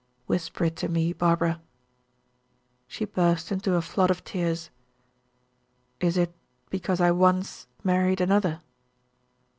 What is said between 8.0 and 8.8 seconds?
another?"